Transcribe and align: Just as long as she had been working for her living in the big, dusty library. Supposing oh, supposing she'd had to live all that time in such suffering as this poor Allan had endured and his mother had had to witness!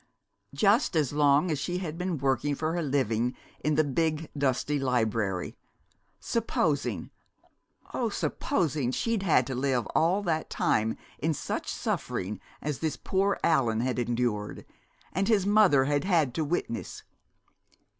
Just 0.55 0.95
as 0.95 1.13
long 1.13 1.51
as 1.51 1.59
she 1.59 1.77
had 1.77 1.95
been 1.95 2.17
working 2.17 2.55
for 2.55 2.73
her 2.73 2.81
living 2.81 3.35
in 3.63 3.75
the 3.75 3.83
big, 3.83 4.31
dusty 4.35 4.79
library. 4.79 5.55
Supposing 6.19 7.11
oh, 7.93 8.09
supposing 8.09 8.89
she'd 8.89 9.21
had 9.21 9.45
to 9.45 9.53
live 9.53 9.85
all 9.93 10.23
that 10.23 10.49
time 10.49 10.97
in 11.19 11.35
such 11.35 11.67
suffering 11.71 12.39
as 12.63 12.79
this 12.79 12.97
poor 12.97 13.39
Allan 13.43 13.81
had 13.81 13.99
endured 13.99 14.65
and 15.13 15.27
his 15.27 15.45
mother 15.45 15.83
had 15.85 16.03
had 16.03 16.33
to 16.33 16.43
witness! 16.43 17.03